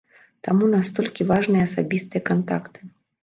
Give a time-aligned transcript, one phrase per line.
[0.45, 2.79] Таму, настолькі важныя асабістыя кантакты.